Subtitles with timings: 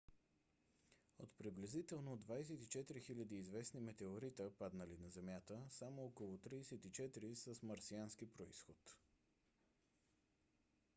[1.19, 8.29] от приблизително 24 000 известни метеорита паднали на земята само около 34 са с марсиански
[8.33, 8.95] произход